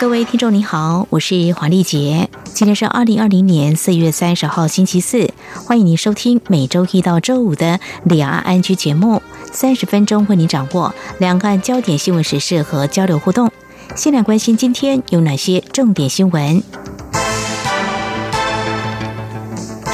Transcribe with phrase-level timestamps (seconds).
[0.00, 2.30] 各位听众，你好，我是黄丽杰。
[2.54, 5.30] 今天是二零二零年四月三十号，星期四。
[5.66, 9.20] 欢迎您收听每周一到周五的两岸安居节目，
[9.52, 13.52] 三十分钟为您掌握两岸焦点新闻时事和交流互动。
[13.94, 16.62] 先来关心今天有哪些重点新闻？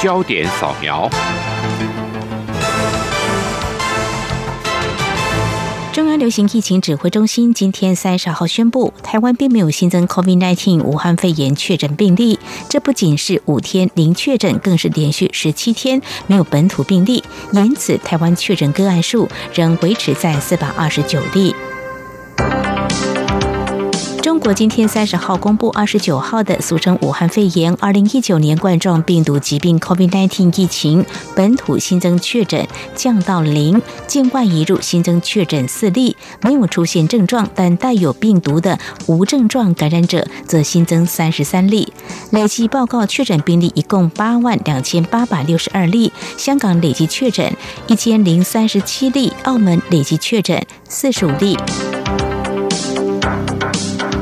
[0.01, 1.09] 焦点扫描。
[5.97, 12.37] 中央流行疫情指挥中心今天三十号宣布，台湾并没有新增 COVID-19 武汉肺炎确诊病例。
[12.69, 21.55] 这不仅是五天零确诊，更是连续十七天没有本土病例，因此台湾确诊个案数仍维持在四百二十九例。
[24.27, 41.93] 中国今天三十号公布二十九号的俗称武汉肺炎二零一九年冠状病毒疾病 COVID-19 疫情本土新增确诊降到零，境外移入新增确诊四例，没有出现症状但带有病毒的无症状感染者则新增三十三例，
[42.31, 47.55] 累计报告确诊病例一共八万两千八百六十二例，香港累计确诊
[47.87, 51.57] 一千零三十七例，澳门累计确诊四十五例。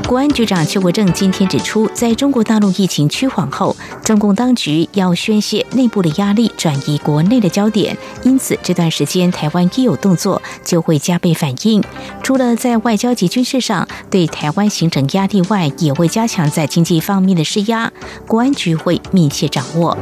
[0.06, 7.96] 国安局长邱国正今天指出，在中国大陆疫情趋缓后，中共当局要宣泄内部的压力，转移国内的焦点。
[8.22, 11.82] 因此，这段时间台湾一有动作就会加倍反应。
[12.22, 17.92] 除了在外交及军事上对台湾形成压力外，也会加强在经济方面的施压。
[18.28, 19.98] 国安局会密切掌握。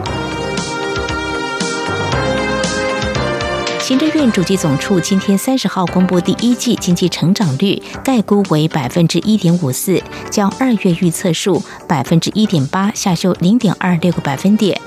[3.85, 14.81] 行政院主计总处今天三十号公布第一季经济成长率，概估为百分之一点五四，较二月预测数百分之一点八下修零点二六个百分点。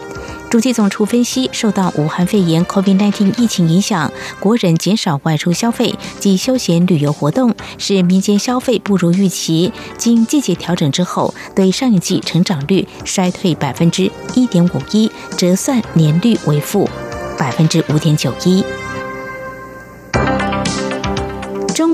[0.49, 9.71] 主计总处分析，受到武汉肺炎 （COVID-19） 疫情影响，国人减少外出消费及休闲旅游活动，使民间消费不如预期。
[9.99, 16.89] 经季节调整之后，对上一季成长率衰退百分之一点五一，折算年率为负
[17.37, 18.65] 百分之五点九一。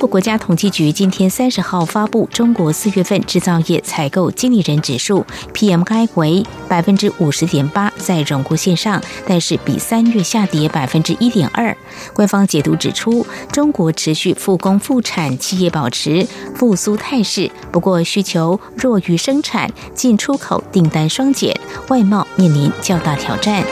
[0.08, 11.76] 国家统计局今天三十号发布中国四月份制造业采购经理人指数 （PMI） 为百分之五十点八，在荣枯线上，但是比三月下跌百分之一点二。
[12.14, 23.64] 官方解读指出，中国持续复工复产，企业保持复苏态势，不过需求弱于生产，进出口订单双减，外贸面临较大挑战。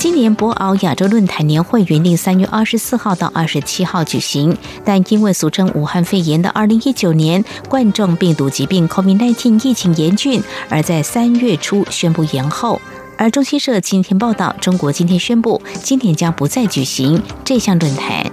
[0.00, 12.80] 今年博鳌亚洲论坛年会原定三月二十四号到二十七号举行，但因为俗称武汉肺炎的二零一九年冠状病毒疾病 （COVID-19） 疫情严峻，而在三月初宣布延后。
[13.18, 18.24] 而中新社今天报道，中国今天宣布，今年将不再举行这项论坛。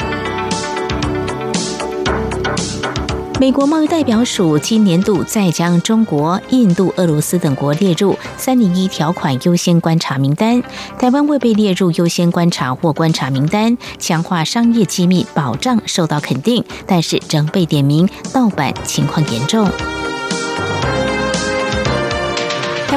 [3.39, 10.61] 美国贸易代表署今年度再将中国、印度、俄罗斯等国列入“三零一”条款优先观察名单，
[10.97, 19.69] 台湾未被列入优先观察或观察名单，强化商业机密保障受到肯定，但是仍被点名盗版情况严重。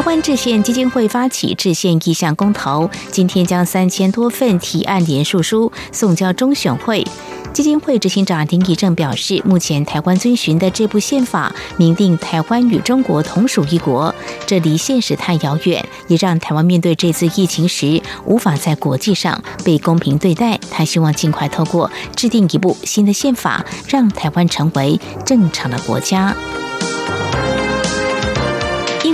[0.01, 7.07] 台湾制宪基金会发起制宪意向公投，今天将三千多份提案联署书送交中选会。
[7.53, 14.15] 基金会执行长丁义正表示，目前台湾遵循的这部宪法明定台湾与中国同属一国，
[14.47, 20.59] 这离现实太遥远，也让台湾面对这次疫情时无法在国际上被公平对待。
[20.71, 26.35] 他希望尽快透过制定一部新的宪法，让台湾成为正常的国家。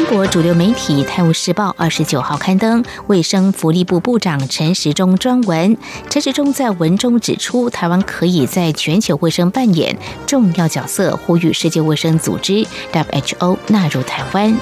[0.08, 5.76] 国主流媒体《泰晤士报》二十九号刊登卫生福利部部长陈时中专文。
[6.08, 14.56] 陈时中在文中指出，台湾可以在全球卫生扮演重要角色，呼吁世界卫生组织 （WHO） 纳入台湾。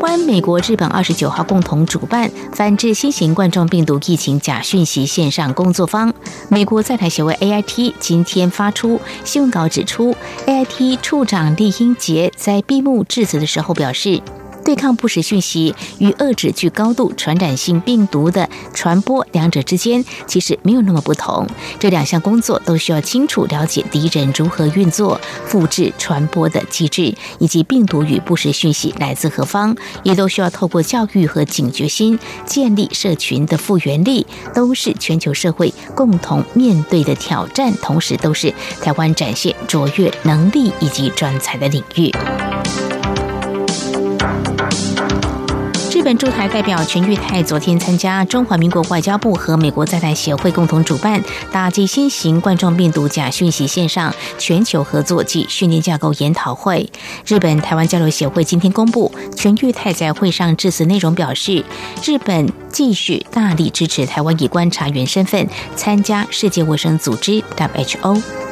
[0.00, 6.12] 台湾、美国、日本二十九号共同主办反制新型冠状病毒疫情假讯息线上工作坊。
[6.48, 10.16] 美国在台协会 AIT 今天发出新闻稿指出
[10.46, 14.22] ，AIT 处长厉英杰在闭幕致辞的时候表示。
[14.64, 21.46] 对抗不实讯息与遏制具高度传染性病毒的传播，两者之间其实没有那么不同。
[21.78, 42.10] 这两项工作都需要清楚了解敌人如何运作、复制、传播的机制，以及病毒与不实讯息来自何方，也都需要透过教育和警觉心建立社群的复原力，都是全球社会共同面对的挑战，同时都是台湾展现卓越能力以及专才的领域。
[46.00, 56.90] 日本驻台代表全玉泰昨天参加中华民国外交部和美国在台协会共同主办打击新型冠状病毒假讯息线上全球合作暨训练架构研讨会。
[57.26, 61.62] 日本台湾交流协会今天公布，全玉泰在会上致辞内容表示，
[62.02, 68.49] 日本继续大力支持台湾以观察员身份参加世界卫生组织 （WHO）。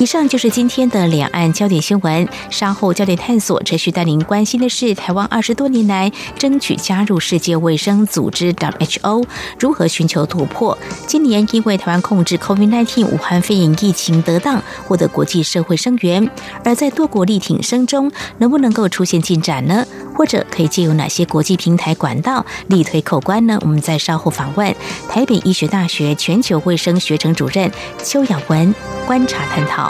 [0.00, 2.26] 以上就是今天的两岸焦点新闻。
[2.48, 9.26] 稍后焦点探索持续带您关心的是，台湾二十多年来争取加入世界卫生组织 （WHO）
[9.58, 10.78] 如何寻求突破。
[11.06, 16.30] 今年因为台湾控制 COVID-19 武汉肺炎疫情得当，获得国际社会声援。
[16.64, 19.84] 而在多国力挺声中，能不能够出现进展呢？
[20.16, 23.58] 或者可以借由哪些国际平台管道力推口关呢？
[23.60, 24.74] 我们在稍后访问
[25.10, 27.70] 台北医学大学全球卫生学程主任
[28.02, 28.74] 邱雅文，
[29.06, 29.89] 观察探讨。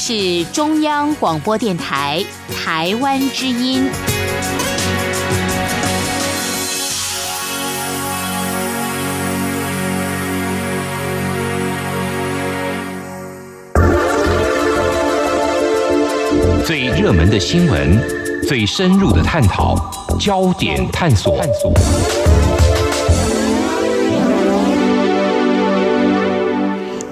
[0.00, 2.24] 是中央广播电台
[2.54, 3.90] 台湾之音。
[16.64, 18.00] 最热门的新闻，
[18.46, 19.74] 最深入的探讨，
[20.20, 21.44] 焦点探索。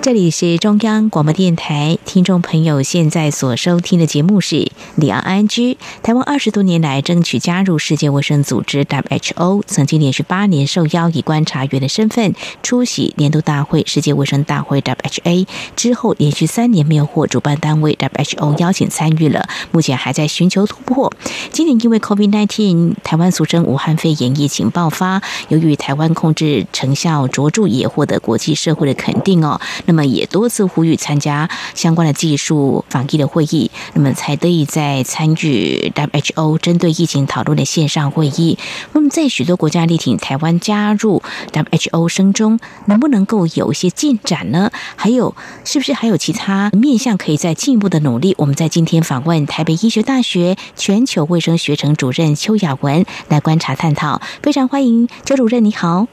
[0.06, 5.76] 这里是中央广播电台，听众朋友现在所收听的节目是里昂安居。
[6.00, 12.32] 台湾二十多年来争取加入世界卫生组织 WHO，曾经连续八年受邀以观察员的身份
[12.62, 15.48] 出席年度大会——世界卫生大会 （WHA）。
[15.74, 21.12] 之后连续三年没有获主办单位 WHO 邀请参与了，目前还在寻求突破。
[21.50, 29.60] 今年因为 COVID-19，台湾俗称武汉肺炎疫情爆发，由于台湾控制成效卓著，也获得国际社会的肯定哦。
[29.86, 38.58] 那么也多次呼吁参加相关的技术防疫的会议，那么才得以在参与 WHO 针对疫情讨论的线上会议。
[38.92, 41.22] 那么在许多国家力挺台湾加入
[41.52, 44.70] WHO 声中，能不能够有一些进展呢？
[44.94, 45.34] 还有
[45.64, 48.34] 是不是还有其他面向可以再进一步的努力？
[48.38, 56.06] 我们在今天访问台北医学大学全球卫生学程主任邱雅文来观察探讨，非常欢迎邱主任，你好。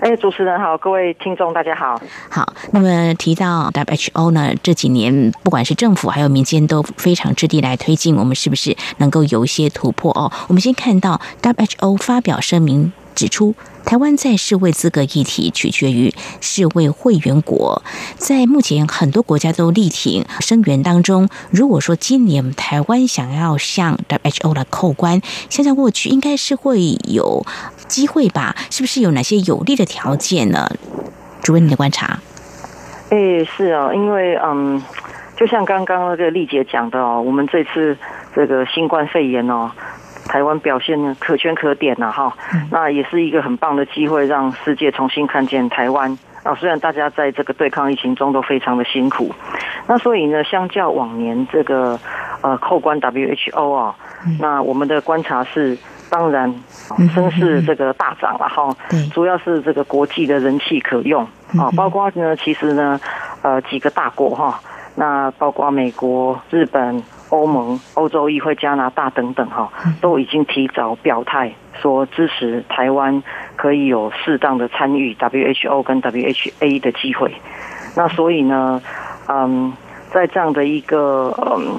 [0.00, 2.00] 哎，主持人好，各位听众大家好。
[2.30, 10.30] 好，那么提到 WHO 呢，这几年不管是政府还有民间都非常致力来推进，我们是不是能够有一些突破哦？
[10.46, 12.92] 我们先看到 WHO 发表声明。
[13.14, 13.52] 指出，
[13.88, 17.82] 台湾在世卫资格议题取决于世卫会员国，
[18.18, 21.30] 在目前很多国家都力挺声援当中。
[21.50, 27.46] 如果说今年台湾想要向 WHO 来扣关，现在过去应该是会有
[27.86, 28.54] 机会吧？
[28.68, 30.70] 是不是有哪些有利的条件呢？
[31.40, 32.20] 主任，你的观察？
[33.08, 34.82] 哎，是啊，因为嗯，
[35.34, 37.96] 就像刚刚那个丽姐讲的哦，我们这次
[38.36, 39.70] 这个新冠肺炎哦。
[40.28, 42.32] 台湾表现呢可圈可点呐，哈，
[42.70, 46.16] 那也是一个很棒的机会，让世界重新看见台湾。
[46.42, 46.54] 啊。
[46.54, 49.34] 虽然大家在这个对抗疫情中都非常的辛苦，
[49.86, 51.98] 那所以呢，相较往年这个
[52.42, 53.94] 呃扣关 WHO 啊，
[54.38, 55.76] 那我们的观察是，
[56.10, 56.54] 当然
[57.14, 58.74] 声势这个大涨了哈。
[59.12, 61.22] 主要是这个国际的人气可用
[61.58, 63.00] 啊，包括呢，其实呢，
[63.42, 64.60] 呃，几个大国哈，
[64.98, 67.02] 那包括美国、日本。
[67.30, 73.22] 欧盟、欧洲议会、加拿大等等，哈，都已经提早表态，说支持台湾
[73.54, 77.30] 可以有适当的参与 WHO 跟 WHA 的机会。
[77.94, 78.80] 那所以呢，
[79.28, 79.70] 嗯，
[80.10, 81.78] 在这样的一个嗯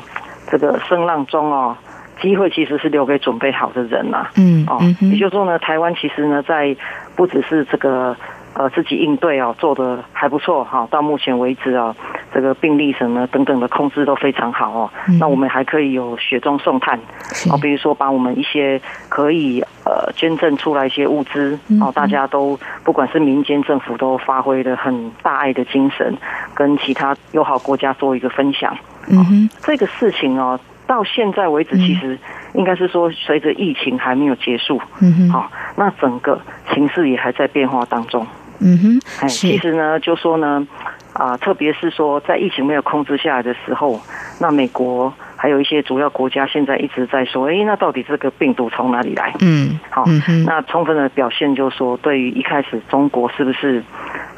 [0.52, 1.76] 这个声浪中哦，
[2.22, 6.78] 机会其实是留给准备好的人呐、嗯哦也就是说呢，台湾其实呢，在
[7.16, 8.16] 不只是这个
[8.54, 11.96] 呃自己应对哦做的还不错哈、到目前为止啊，
[12.34, 14.90] 这个病例什么等等的控制都非常好哦。
[15.08, 17.00] 嗯那我们还可以有雪中送炭
[17.34, 26.16] 是哦，比如说把我们一些可以呃捐赠出来一些物资嗯哦，大家都不管是民间政府都发挥了很大爱的精神，
[26.54, 28.76] 跟其他友好国家做一个分享。
[29.08, 32.18] 嗯哼，这个事情哦，到现在为止，嗯其实
[32.54, 36.40] 应该是说，随着疫情还没有结束，嗯哼，好、那整个
[36.74, 38.26] 形势也还在变化当中。
[38.60, 40.66] 嗯哼，哎，其实呢，就说呢，
[41.14, 44.00] 啊、特别是说在疫情没有控制下来的时候，
[44.40, 49.34] 那美国还有一些主要国家现在一直在说，哎，那到底这个病毒从哪里来？
[49.40, 53.84] 嗯，好、嗯，那充分的表现就是说，对于一开始中国是不是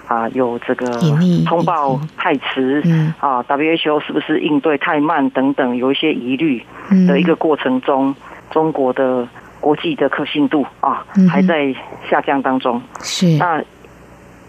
[0.08, 1.00] 啊、有这个
[1.46, 3.14] 通报太迟，嗯。
[3.22, 8.14] 啊，WHO 是不是应对太慢等等，有一些疑虑嗯的一个过程中，
[8.50, 9.26] 中国的
[9.62, 11.74] 国际的可信度啊嗯还在
[12.10, 12.82] 下降当中。
[13.02, 13.38] 是。
[13.38, 13.64] 那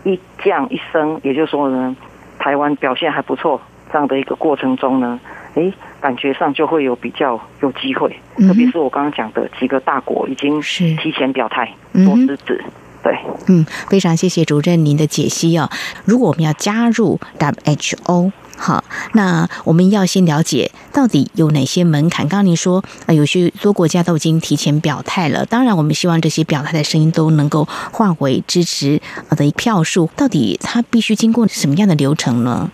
[0.05, 1.97] 一降一升，也就是说呢，
[2.39, 3.61] 台湾表现还不错，
[3.93, 5.21] 这样的一个过程中呢，
[5.55, 12.65] 诶，感觉上就会有比较有机会，嗯特别是我刚刚讲的几个大国已经是提前表态嗯哼做支持，
[13.03, 13.17] 对。
[13.49, 15.69] 嗯，非常谢谢主任您的解析哦。
[16.05, 18.33] 如果我们要加入 WHO，
[18.65, 22.29] 好，那我们要先了解到底有哪些门槛。
[22.29, 25.45] 刚刚您说，呃，有些多国家都已经提前表态了。
[25.47, 29.01] 当然，我们希望这些表态的声音都能够化为支持
[29.31, 30.09] 呃的票数。
[30.15, 32.71] 到底它必须经过什么样的流程呢？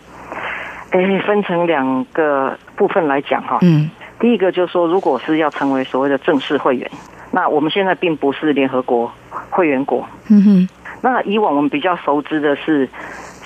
[0.91, 3.57] 诶，分成两个部分来讲哈。
[3.63, 3.89] 嗯
[4.21, 6.91] 第一个就是说，如果是要成为所谓的正式会员，
[7.31, 9.11] 那我们现在并不是联合国
[9.49, 10.07] 会员国。
[10.27, 10.69] 嗯哼
[11.01, 12.87] 那以往我们比较熟知的是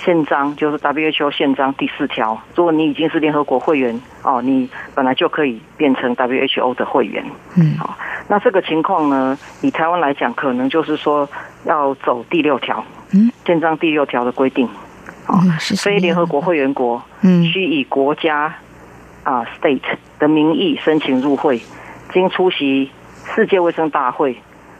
[0.03, 7.23] 宪章，就是 WHO 宪章第四条，如果你已经是联合国会员哦，你本来就可以变成 WHO 的会员。
[7.55, 7.77] 嗯。
[7.77, 11.27] 好，那这个情况呢，以台湾来讲，可能就是说
[11.65, 12.83] 要走第六条，
[13.13, 14.67] 嗯，宪章第六条的规定，
[15.29, 17.45] 嗯，是什么样非联合国会员国嗯。
[17.45, 18.53] 需以国家
[19.23, 19.79] 啊 state
[20.19, 21.61] 的名义申请入会，
[22.11, 22.91] 经出席
[23.33, 24.35] 世界卫生大会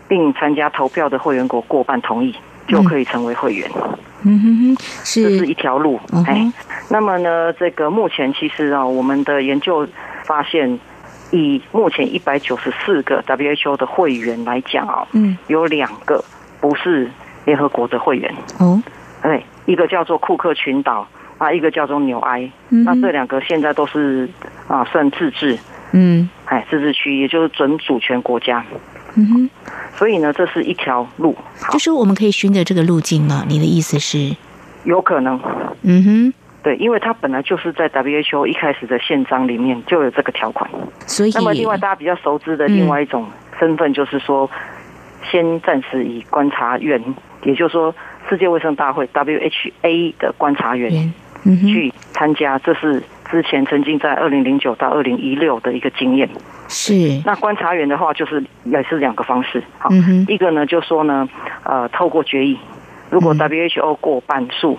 [0.08, 2.36] 并参加投票的会员国过半同意，
[2.68, 3.70] 就可以成为会员。
[3.74, 6.24] 嗯哼哼，这是是一条路嗯。
[6.26, 6.52] 哎，
[6.90, 9.88] 那么呢，这个目前其实啊，我们的研究
[10.24, 10.80] 发现，
[11.32, 15.38] 以目前一百九十四个 WHO 的会员来讲啊，嗯。
[15.48, 16.24] 有两个
[16.62, 17.10] 不是
[17.46, 18.82] 联合国的会员，哦。
[19.22, 22.50] 对，一个叫做库克群岛啊，一个叫做纽埃。
[22.70, 24.30] 嗯那这两个现在都是
[24.68, 25.58] 啊算自治，
[25.92, 26.30] 嗯。
[26.46, 28.64] 哎，自治区，也就是准主权国家。
[29.16, 29.50] 嗯哼，
[29.96, 31.36] 所以呢，这是一条路，
[31.72, 33.44] 就是我们可以循着这个路径吗？
[33.48, 34.36] 你的意思是？
[34.84, 35.40] 有可能。
[35.84, 36.34] 嗯哼。
[36.64, 40.70] 对，因为它本来就是在 WHO 一开始的宪章里面就有这个条款。
[41.06, 43.28] 所以，那么，另外大家比较熟知的嗯另外一种
[43.60, 44.50] 身份，就是说，
[45.30, 47.04] 先暂时以观察员，
[47.44, 47.94] 也就是说，
[48.30, 53.04] 世界卫生大会 WHA 的观察员，去参加，这是
[53.34, 56.30] 之前曾经在二零零九到二零一六的一个经验。
[56.68, 56.94] 是，
[57.26, 61.28] 那观察员的话，就是也是两个方式，好，嗯哼，一个呢就说呢，
[61.64, 62.60] 呃，透过决议，
[63.10, 64.78] 如果嗯 WHO 过半数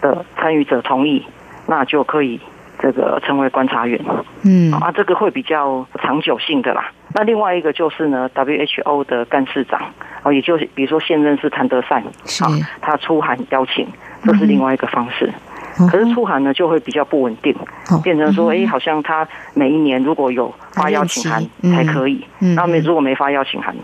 [0.00, 1.26] 的参与者同意，
[1.66, 2.40] 那就可以
[2.78, 4.00] 这个成为观察员。
[4.44, 6.92] 嗯啊，这个会比较长久性的啦。
[7.12, 9.80] 那另外一个就是呢，WHO 的干事长
[10.22, 13.84] 哦，也就是比如说现任是谭德赛，是啊，他出函邀请，
[14.22, 15.26] 这是另外一个方式。
[15.26, 15.32] 哦
[15.90, 17.54] 可是出函呢就会比较不稳定，
[17.90, 23.74] 哦变成说，嗯哎，好像他每一年如果有发邀请函嗯才可以，嗯那没如果没发邀请函，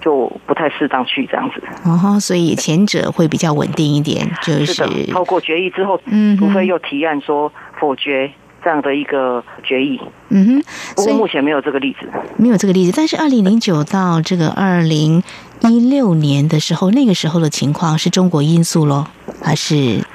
[0.00, 1.62] 就不太适当去这样子。
[1.84, 8.30] 哦，所以前者会比较稳定一点，就是透过决议之后，嗯哼除非又提案说否决
[8.62, 12.06] 这样的一个决议，嗯哼，不过目前没有这个例子。
[12.36, 12.92] 没有这个例子。
[12.96, 15.22] 但是二零零九到这个二零
[15.60, 19.06] 一六年的时候，那个时候的情况是中国因素咯，
[19.42, 20.09] 还是呃，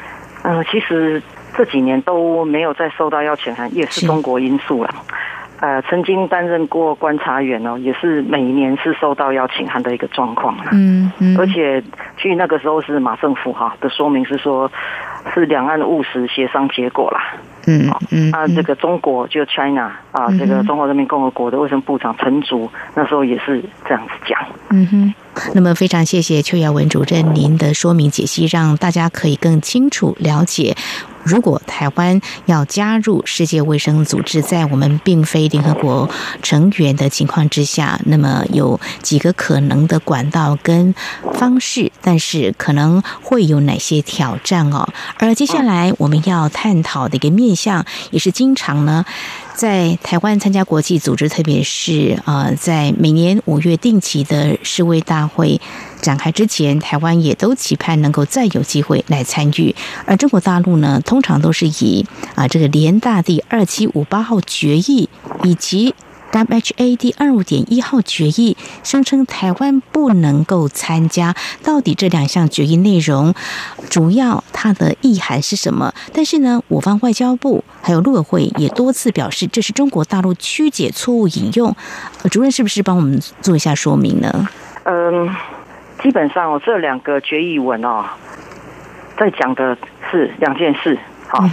[0.69, 1.21] 其实
[1.55, 4.93] 这几年都没有再收到邀请函，也是是中国因素了。
[5.61, 10.65] 呃，曾经担任过观察员哦，也是每年是收到邀请函的一个状况啦。
[10.73, 11.81] 嗯嗯，而且
[12.17, 14.69] 据那个时候是马政府哈的说明是说，
[15.33, 17.35] 是两岸务实协商结果啦。
[17.65, 24.39] 嗯嗯啊，这个中国就 China 啊，这个中华人民共和国的卫生部长陈竺那时候也是这样子讲。
[24.69, 25.13] 嗯哼。
[25.53, 30.75] 那么非常谢谢邱耀文主任您的说明解析，让大家可以更清楚了解
[31.25, 36.07] 如果台湾要加入世界卫生组织，在我们并非联合国
[36.43, 40.93] 成员的情况之下，那么有几个可能的管道跟
[41.33, 44.87] 方式，但是可能会有哪些挑战哦？
[45.17, 49.03] 而接下来我们要探讨的一个面向，也是经常呢。
[49.55, 55.61] 在台湾参加国际组织，特别是呃，在每年五月定期的世卫大会
[56.01, 59.73] 展开之前，台湾也都期盼能够再有机会来参与。
[60.05, 65.09] 而中国大陆呢，通常都是以啊这个联大第二七五八号决议
[65.43, 65.95] 以及。
[66.31, 73.33] WHA 第二五点一号决议声称台湾不能够参加，到底这两项决议内容
[73.89, 75.93] 主要它的意涵是什么？
[76.13, 81.73] 但是呢，我方外交部还有陆委会也多次表示，这是中国大陆曲解错误引用。
[82.29, 84.47] 主任是不是帮我们做一下说明呢？
[84.83, 85.33] 嗯，
[86.03, 88.03] 基本上这两个决议文哦，
[89.17, 89.77] 在讲的
[90.11, 91.49] 是两件事，好，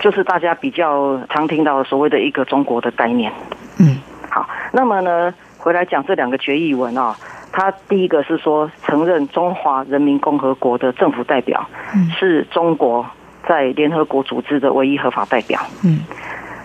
[0.00, 3.32] 就是大家比较常听到所谓的一个中国的概念，
[3.78, 3.98] 嗯。
[4.32, 7.16] 好，那么呢，回来讲这两个决议文啊，
[7.50, 11.68] 它第一个是说承认中华人民共和国的政府代表
[12.16, 13.04] 是中国
[13.48, 15.60] 在联合国组织的唯一合法代表。
[15.82, 16.02] 嗯，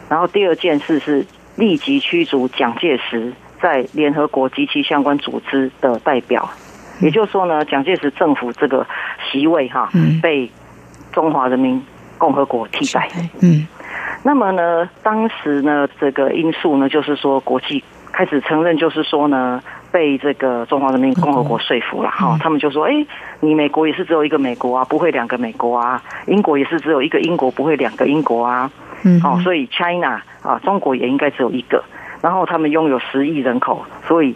[0.07, 1.25] 然后第二件事是
[1.55, 6.47] 立即驱逐蒋介石在联合国及其相关组织的代表，
[7.01, 8.85] 也就是说呢，蒋介石政府这个
[9.31, 9.89] 席位哈
[10.21, 10.51] 被
[11.11, 11.83] 中华人民
[12.17, 13.07] 共和国替代。
[13.41, 13.67] 嗯。
[14.23, 22.35] 那么呢，当时呢，这个因素呢，就是说国际开始承认，就是说呢，被这个中华人民共和国说服了哈。
[22.41, 23.05] 他们就说，哎，
[23.39, 28.71] 你美国也是只有一个美国啊，不会两个美国啊；英国也是只有一个英国，不会两个英国啊。
[29.03, 31.83] 嗯，哦，所以 China 啊，中国也应该只有一个。
[32.21, 34.33] 然后他们拥有十亿人口，所以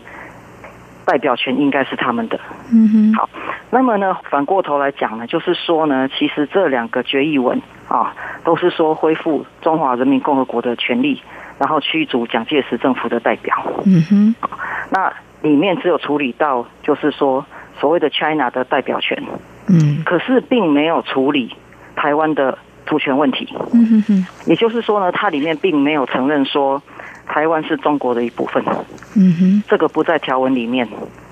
[1.10, 2.40] 代表权应该是他们的。
[2.72, 3.30] 嗯哼，好。
[3.72, 7.60] 那么呢，反过头来讲呢，就是说呢，其实这两个决议文。
[7.90, 8.14] 啊，
[8.44, 11.20] 都是说恢复中华人民共和国的权利，
[11.58, 13.56] 然后驱逐蒋介石政府的代表。
[13.84, 14.36] 嗯哼，
[14.92, 15.12] 那
[15.42, 17.44] 里面只有处理到，就是说
[17.80, 19.24] 所谓的 China 的代表权。
[19.68, 21.56] 嗯，可是并没有处理
[21.96, 23.50] 台湾的主权问题。
[23.74, 26.84] 嗯哼哼，也就是说呢，它里面并没有承认说
[27.30, 28.62] 台湾是中国的一部分。
[29.16, 30.86] 嗯哼，这个不在条文里面。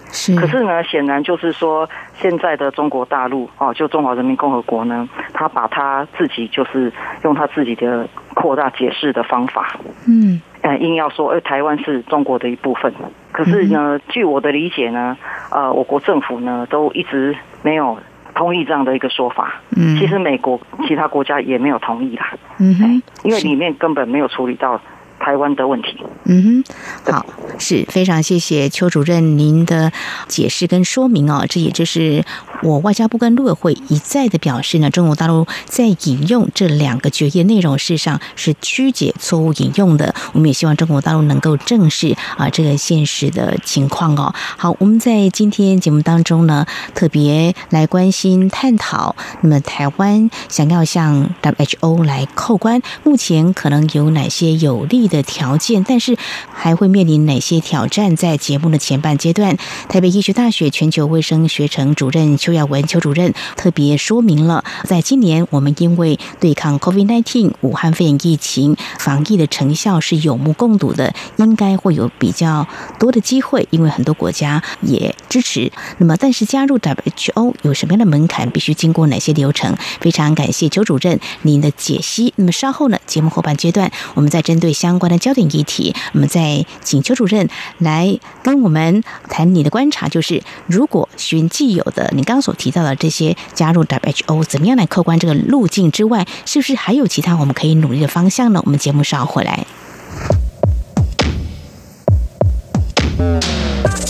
[0.09, 1.87] 是，可是呢，显然就是说，
[2.17, 6.91] 现在的中国大陆哦，就中华人民共和国呢，他把他自己就是
[7.25, 12.93] 用他自己的扩大解释的方法，嗯，呃，硬要说，哎，台湾是中国的一部分。
[13.33, 15.17] 可是呢，据我的理解呢，
[15.51, 17.99] 呃，我国政府呢都一直没有
[18.33, 19.59] 同意这样的一个说法。
[19.75, 20.57] 嗯，其实美国
[20.87, 22.31] 其他国家也没有同意啦。
[22.59, 24.79] 嗯哼，因为里面根本没有处理到。
[25.27, 26.63] 台湾的问题，嗯
[27.03, 27.25] 哼，好，
[27.59, 29.91] 是非常谢谢邱主任您的
[30.29, 31.45] 解释跟说明哦。
[31.49, 32.23] 这也就是
[32.61, 40.13] 我外交部跟陆委会一再的表示呢，中国大陆在引用这两个决议内容，事实上是曲解错误引用的。
[40.33, 44.35] 我们也希望中国大陆能够正视啊这个现实的情况哦。
[44.57, 55.07] 好，我们在今天节目当中呢，特别来关心探讨，那么台湾想要向 WHO 来扣关，目前可能有哪些有利？
[55.07, 56.17] 的条件，但是
[56.51, 58.17] 还会面临哪些挑战？
[58.17, 59.55] 在节目的前半阶段，
[59.87, 72.65] 台北医学大学全球卫生学程主任邱耀文邱主任特别说明了，在今年我们因为对抗 COVID-19 武汉肺炎疫情防疫的成效是有目共睹的，应该会有比较
[72.97, 75.69] 多的机会，因为很多国家也支持。
[75.97, 78.49] 那么，但是加入 WHO 有什么样的门槛？
[78.49, 79.75] 必须经过哪些流程？
[79.99, 82.33] 非常感谢邱主任您的解析。
[82.37, 98.61] 那么稍后呢，节目后半阶段，我们再针对相关的焦点议题，我们再请邱主任来跟我们谈你的观察，就是如果寻既有的你刚刚所提到的这些加入 WHO，怎么样来客观这个路径之外，是不是还有其他我们可以努力的方向呢？
[98.63, 99.65] 我们节目稍后回来。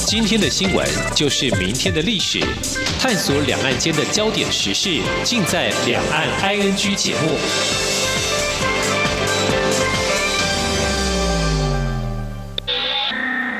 [0.05, 0.85] 今天的新闻
[1.15, 2.41] 就是明天的历史，
[2.99, 7.37] 探索两岸间的焦点时事，尽在《两岸 ING》节目。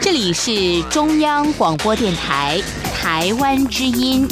[0.02, 2.62] 这里是中央广播电台
[2.94, 4.28] 台湾之音。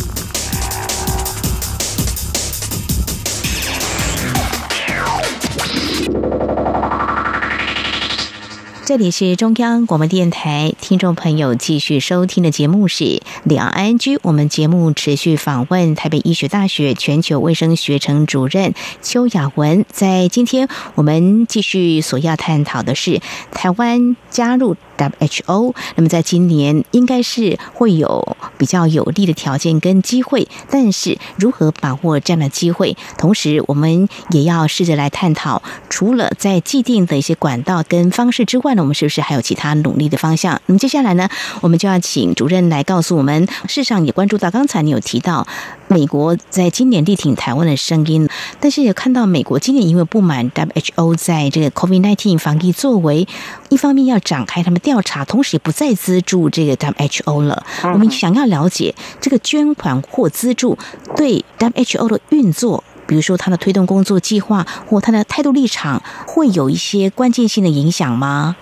[8.85, 14.19] 这里是中央广播电台，听众朋友继续收听的节目是两岸居。
[14.21, 19.83] 我们节目持续访问台北医学大学全球卫生学程主任邱雅文。
[19.89, 23.21] 在今天，我们继续所要探讨的是
[23.51, 25.73] 台湾加入 WHO。
[25.95, 40.59] 那么在今年应该是会有比较有利的条件跟机会，但是如何把握这样的机会，同时我们也要试着来探讨，除了在既定的一些管道跟方式之外呢，我们是不是还有其他努力的方向？
[40.65, 41.29] 那么接下来呢，
[41.61, 43.45] 我们就要请主任来告诉我们。
[43.67, 45.45] 事实上也关注到，刚才你有提到
[45.87, 48.27] 美国在今年力挺台湾的声音，
[48.59, 53.27] 但是也看到美国今年因为不满 WHO 在这个 COVID-19 防疫作为，
[53.69, 57.63] 一方面要展开他们调查，同时也不再资助这个 WHO 了。
[57.83, 60.77] 我们想要了解这个捐款或资助
[61.15, 68.55] 对 WHO 的运作，比如说它的推动工作计划或他的态度立场，会有一些关键性的影响吗？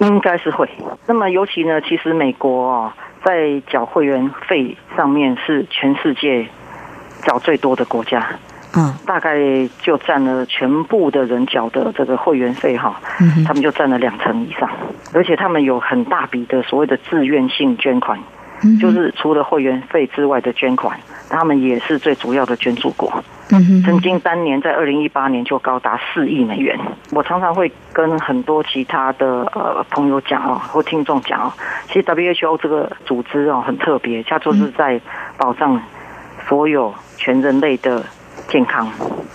[0.00, 0.68] 应该是会。
[1.06, 2.92] 那么尤其呢，其实美国哦。
[3.24, 6.46] 在缴会员费上面是全世界
[7.22, 8.28] 缴最多的国家，
[8.76, 9.38] 嗯，大概
[9.80, 14.68] 就占了全部的人缴的这个会员费哈，嗯，他们就占了两成以上，
[15.14, 18.24] 而且他们有很大笔的所谓的自愿性捐款，嗯，
[18.80, 20.98] 就是除了会员费之外的捐款，
[21.28, 23.12] 他们也是最主要的捐助国。
[23.84, 26.78] 曾经当年在二零一八年就高达四亿美元。
[27.10, 31.52] 我常常会跟很多其他的呃朋友讲哦，或听众讲哦，
[31.88, 35.00] 其实 WHO 这个组织哦很特别，它就是在
[35.36, 35.80] 保障
[36.48, 38.02] 所有全人类的
[38.48, 38.90] 健康。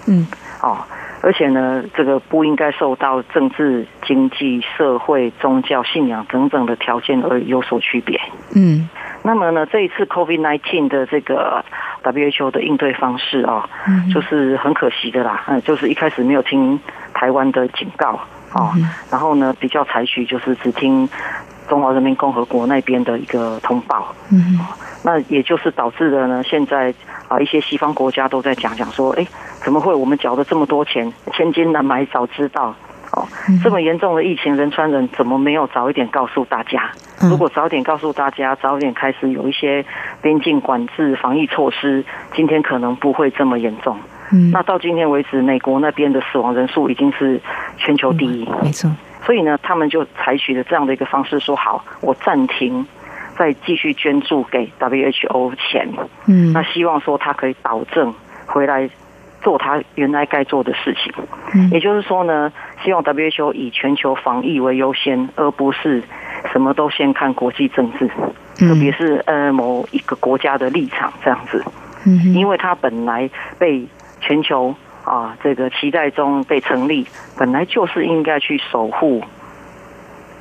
[0.08, 0.28] 嗯，
[0.62, 0.80] 哦，
[1.22, 8.20] 而且呢，这个不应该受到政治、经济、社会、宗教、信仰等等的条件而有所区别。
[8.56, 8.90] 嗯，
[9.30, 11.64] 那么呢，这一次 COVID-19 的这个。
[12.02, 13.70] WHO 的应对方式啊，
[14.14, 16.80] 就是很可惜的啦，嗯，就是一开始没有听
[17.14, 18.18] 台湾的警告
[18.54, 18.74] 啊，
[19.12, 21.08] 然后呢，比较采取就是只听
[21.68, 24.58] 中华人民共和国那边的一个通报，嗯，
[25.04, 26.94] 那也就是导致了呢，现在
[27.28, 29.28] 啊，一些西方国家都在讲讲说，哎，
[29.62, 32.74] 怎么会我们缴了这么多钱，千金难买早知道。
[33.20, 33.28] 哦，
[33.62, 36.90] 这么严重的疫情，仁川人，怎么没有早一点告诉大家？
[37.22, 39.86] 如果早点告诉大家，早点开始有一些
[40.22, 42.04] 边境管制、防疫措施，
[42.34, 43.98] 今天可能不会这么严重。
[44.32, 47.42] 嗯，那到今天为止，美国那边的死亡人数已经是
[47.78, 48.90] 全球第一，没错。
[49.26, 52.86] 所以呢，他们就采取了这样的一个方式，说好，我暂停，
[53.38, 55.90] 再继续捐助给 WHO 钱。
[56.28, 58.14] 嗯，那希望说他可以保证
[58.46, 58.90] 回来。
[59.42, 61.14] 做他原来该做的事情，
[61.54, 62.52] 嗯也就是说呢，
[62.84, 66.04] 希望 WHO 以全球防疫为优先，而不是
[66.52, 68.08] 什么都先看国际政治，
[68.58, 71.64] 特别是呃某一个国家的立场这样子。
[72.06, 73.86] 嗯，因为他本来被
[74.20, 74.76] 全球
[75.06, 79.24] 啊这个期待中被成立，本来就是应该去守护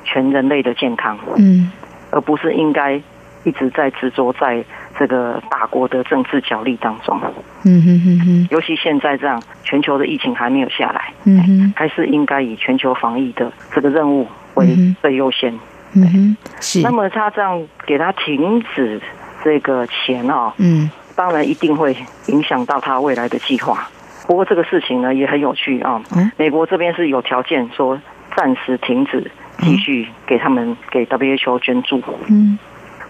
[0.03, 1.71] 全人类的健康，嗯，
[2.11, 3.01] 而不是应该
[3.45, 4.63] 一直在执着在。
[4.99, 7.17] 这个大国的政治角力当中，
[7.63, 15.57] 嗯哼哼哼，尤其现在这样，全球的疫情还没有下来，嗯哼，还是应该以全球防疫的这个任务为最优先，
[15.93, 16.81] 嗯哼，是。
[16.81, 18.99] 那么他这样给他停止
[19.41, 21.95] 这个钱哦，嗯，当然一定会
[22.27, 23.87] 影响到他未来的计划。
[24.27, 26.01] 不过这个事情呢也很有趣啊，
[26.35, 27.97] 美国这边是有条件说
[28.35, 32.59] 暂时停止继续给他们给 WHO 捐助，嗯，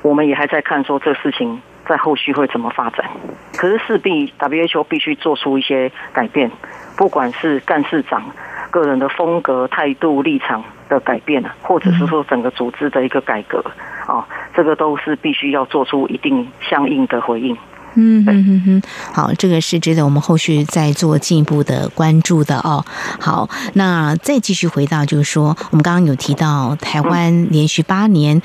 [0.03, 1.59] 我们也还在看说这事情。
[1.89, 3.09] 在后续会怎么发展？
[3.57, 6.51] 可是势必 WHO 必须做出一些改变，
[6.95, 8.23] 不管是干事长
[8.69, 13.59] 个人的风格、态度、立场的改变或者是说整个组织的一个改革
[14.05, 14.23] 啊，
[14.55, 17.57] 这个都是必须要做出一定相应的回应。
[17.95, 22.85] 嗯嗯嗯嗯，好，这个是值得我们后续再做进一步的关注的哦。
[23.19, 28.39] 好，那再继续回到就是说，我们刚刚有提到台湾连续八年。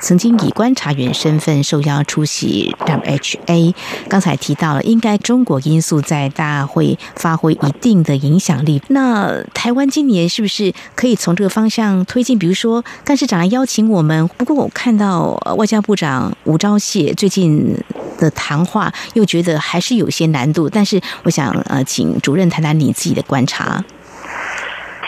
[0.00, 3.74] 曾经以观察员身份受邀出席 WHA，
[4.08, 8.80] 刚才提到了，应该中国因素在大会发挥一定的影响力。
[8.88, 12.38] 那台湾今年是不是可以从这个方向推进？
[12.38, 14.28] 比如说干事长来邀请我们。
[14.36, 17.76] 不过我看到外交部长吴钊燮最近
[18.18, 20.68] 的谈话，又觉得还是有些难度。
[20.68, 23.84] 但是我想呃，请主任谈谈你自己的观察。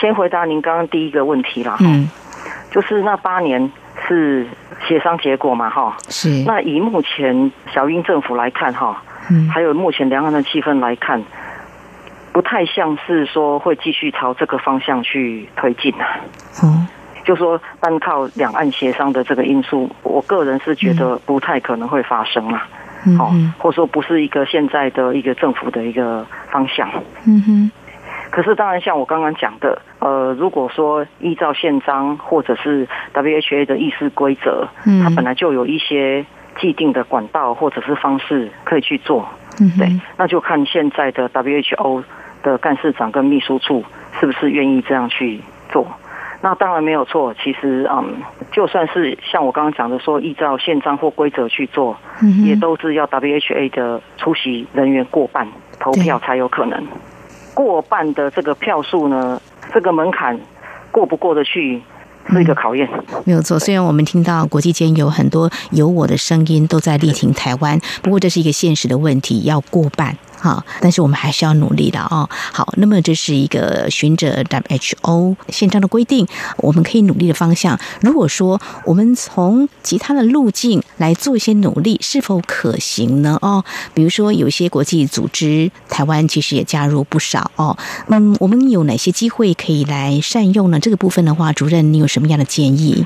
[0.01, 2.09] 先回答您刚刚第一个问题了，嗯，
[2.71, 3.71] 就是那八年
[4.07, 4.45] 是。
[4.87, 6.43] 协商结果嘛，哈，是。
[6.45, 11.21] 那以目前小英政府来看，哈，嗯，还有目前两岸的气氛来看，
[12.31, 16.19] 不太像是说会继续朝这个方向去推进啊。
[16.63, 16.87] 哦，
[17.23, 22.67] 就说单靠两岸协商的这个因素，我个人是觉得不太可能会发生啊。
[23.19, 26.87] 哦，或者说不是一个现在的一个政府的一个方向。
[27.25, 27.71] 嗯哼。
[28.31, 36.25] 可是，当然，像我刚刚讲的，呃，如果说依照宪章或者是 WHA 的议事规则，嗯，它本来就有一些
[36.57, 39.27] 既定的管道或者是方式可以去做，
[39.59, 42.03] 嗯，对，那就看现在的 WHO
[42.41, 43.83] 的干事长跟秘书处
[44.19, 45.85] 是不是愿意这样去做。
[46.43, 47.33] 那当然没有错。
[47.35, 48.15] 其实，嗯，
[48.51, 51.95] 就算是像我刚刚讲的说，依照宪章或规则去做，
[52.43, 55.47] 也都是要 WHA 的出席人员过半
[55.79, 56.83] 投票才有可能。
[57.53, 59.41] 过半的这个票数呢，
[59.73, 60.39] 这个门槛
[60.91, 61.81] 过不过得去？
[62.29, 62.87] 是一个考验，
[63.25, 63.57] 没有错。
[63.57, 70.15] 虽然我们听到国际间有很多有我的声音都在力挺台湾，不过这是一个现实的问题，要过半。
[70.41, 72.27] 好，但是我们还是要努力的哦。
[72.51, 76.27] 好，那么这是一个循着 WHO 宪章的规定，
[76.57, 77.79] 我们可以努力的方向。
[78.01, 83.37] 如果说我们从其他的路径来做一些努力，是否可行呢？
[83.43, 87.77] 哦，比如说有些国际组织，台湾其实也加入不少哦。
[88.07, 90.79] 嗯，我们有哪些机会可以来善用呢？
[90.79, 93.05] 这个部分的话，主任你有什么样的建议？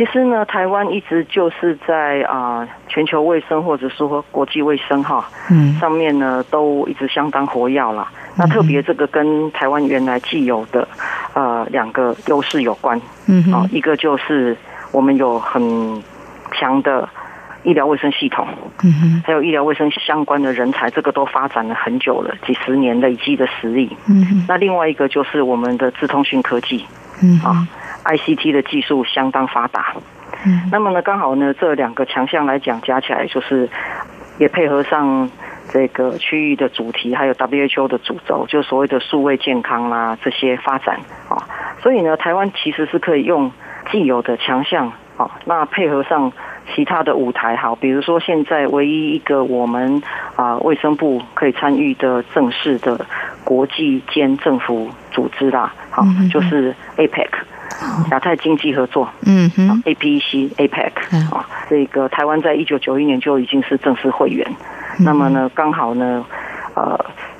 [0.00, 8.10] 其实呢，台湾一直就是在啊全球卫生或者说国际卫生哈，嗯，上面呢都一直相当活跃啦。
[8.34, 10.88] 那特别这个跟台湾原来既有的
[11.34, 14.56] 呃两个优势有关，嗯，啊，一个就是
[14.90, 16.02] 我们有很
[16.52, 17.06] 强的
[17.62, 18.48] 医疗卫生系统，
[18.82, 24.44] 嗯哼，还有医疗卫生相关的人才，这个都发展了很久了，几十年累积的实力，嗯哼。
[24.48, 26.86] 那另外一个就是我们的资通讯科技，
[27.22, 27.68] 嗯啊。
[28.04, 29.94] ICT 的技术相当发达，
[30.46, 33.68] 嗯，那么呢，刚好呢，这两个强项来讲，加起来就是
[34.38, 35.30] 也配合上
[35.68, 41.46] 这个区域的主题，还有 WHO 的主轴，就所谓的数位健康啦这些发展啊，
[41.82, 43.52] 所以呢，台湾其实是可以用
[43.90, 46.32] 既有的强项啊，那配合上
[46.74, 50.02] 其他的舞台，好，比如说现在唯一一个我们
[50.36, 53.06] 啊卫生部可以参与的正式的
[53.44, 57.28] 国际间政府组织啦，好，就是 APEC。
[58.10, 64.46] 亚太经济合作，嗯哼，APEC、APEC 啊，这个台湾在一九九一年就已经是正式会员。
[64.98, 66.22] 那么呢，刚好呢，
[66.74, 66.98] 呃，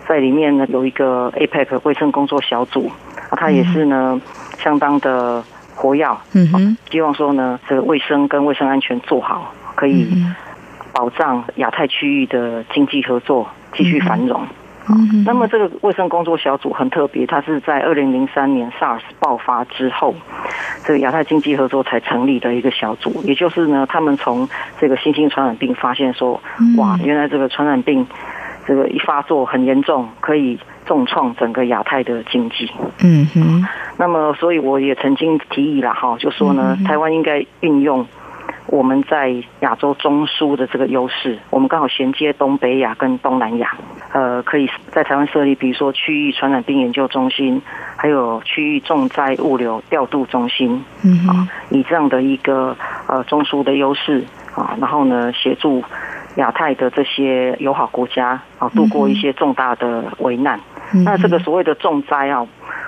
[0.09, 2.91] 在里面呢有一个 APEC 卫生工作小组，
[3.29, 4.19] 啊，它也是呢
[4.57, 5.45] 相当的
[5.81, 6.21] 活药。
[6.35, 10.07] 嗯哼，希望说呢，这个卫生跟卫生安全做好，可以
[10.93, 14.43] 保障亚太区域的经济合作继续繁荣。
[14.43, 20.13] 嗯那么这个卫生工作小组很特别，它是在二零零三年 SARS 爆发之后，
[20.85, 23.23] 这个亚太经济合作才成立的一个小组。
[23.23, 24.49] 也就是呢，他们从
[24.81, 26.41] 这个新兴传染病发现说，
[26.77, 28.05] 哇，原来这个传染病
[28.67, 30.59] 这个一发作很严重，可以
[30.91, 32.69] 重创整个亚太的经济。
[32.99, 33.65] 嗯哼。
[33.97, 38.05] 那么，所以我也曾经提议了哈，就说呢，台湾应该运用。
[38.67, 43.77] 我们在亚洲中枢的这个优势，我们刚好衔接东北亚跟东南亚，
[44.13, 47.61] 呃，可以在台湾设立，比如说区域传染病研究中心，
[47.97, 52.77] 还有区域重灾物流调度中心，嗯，啊，以这样的一个
[53.09, 54.25] 呃中枢的优势
[54.55, 55.83] 啊，然后呢，协助
[56.37, 60.61] 亚太的这些友好国家啊度过一些重大的危难。
[60.93, 62.47] 那这个所谓的重灾啊。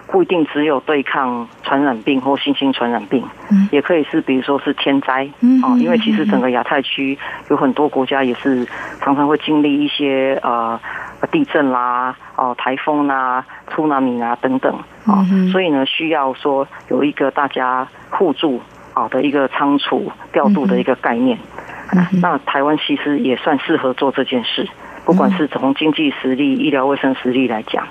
[0.09, 3.25] 不一定只有对抗传染病或新型传染病，
[3.71, 5.27] 也可以是比如说是天灾
[5.63, 7.17] 啊，因为其实整个亚太区
[7.49, 8.67] 有很多国家也是
[9.01, 10.79] 常常会经历一些呃
[11.31, 14.75] 地震啦、哦台风啦、出纳米啊等等
[15.07, 18.61] 啊，所以呢需要说有一个大家互助
[18.93, 21.39] 啊的一个仓储调度的一个概念。
[22.21, 24.69] 那台湾其实也算适合做这件事，
[25.05, 27.87] 不管是从经济实力、医疗卫生实力来讲。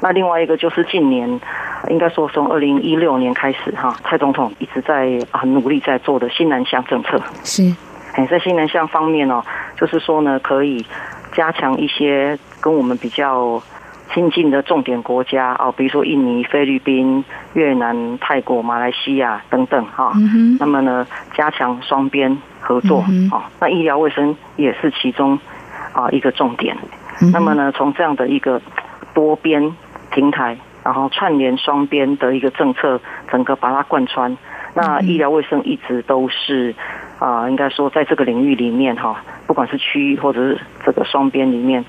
[0.00, 1.40] 那另外一个就是近年，
[1.88, 7.74] 应该说从二零一六年开始哈，蔡总统一直在很努力在做的新南向政策是，
[8.14, 9.42] 哎，在新南向方面哦，
[9.78, 10.84] 就是说呢，可以
[11.32, 13.62] 加强一些跟我们比较
[14.12, 20.12] 亲近的重点国家哦，比如说印尼、菲律宾、越南、泰国、马来西亚等等哈。
[20.60, 25.38] 那么呢，加强双边合作啊，那医疗卫生也是其中
[25.94, 26.76] 啊一个重点。
[27.32, 28.60] 那么呢，从这样的一个
[29.14, 29.72] 多边。
[30.10, 33.00] 平台，然后串联双边的一个政策，
[33.32, 34.38] 整个把它贯穿。
[34.72, 36.72] 那医疗卫生一直都是
[37.18, 41.84] 啊，应该说在这个领域里面哈，不管是区域或者是这个双边里面。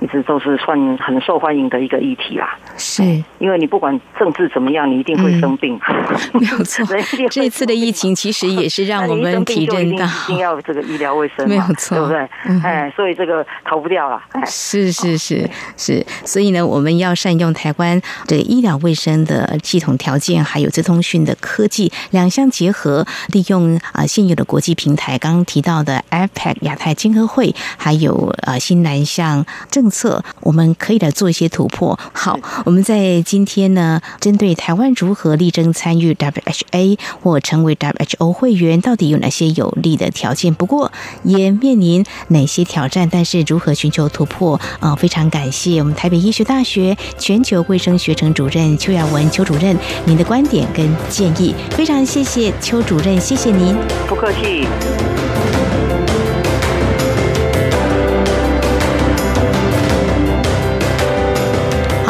[0.00, 3.02] 一直都是算很受欢迎的一个议题啦，是，
[3.38, 5.78] 因为你不管政治怎么样，你一定会生病，
[6.32, 6.82] 没有错。
[7.30, 12.28] 这次的疫情其实也是让我们体认到，一定要这个医疗卫生，没有错，对不对？
[12.64, 14.18] 哎，所以这个逃不掉了。
[14.46, 29.90] 是是是是，所以呢，我们要善用台湾的医疗卫生的系统条件，还有资通讯的科技两相结合，利用啊现有的国际平台，刚刚提到的 APEC 亚太经合会，还有啊新南向政。
[29.90, 31.98] 策我们可以来做一些突破。
[32.12, 32.38] 好，
[32.70, 32.80] 我们。
[32.90, 40.52] 在今天呢，针对台湾如何力争参与 WHA 或成为 WHO 会员，到底有哪些有利的条件？
[40.54, 40.90] 不过
[41.22, 43.08] 也面临哪些挑战？
[43.08, 44.60] 但是如何寻求突破？
[44.80, 53.76] 啊，非常感谢我们台北医学大学全球卫生学程主任邱雅文邱主任您的观点跟建议，非常谢谢邱主任，谢谢您，
[54.08, 54.66] 不客气。